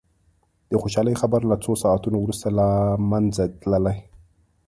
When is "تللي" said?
3.61-3.95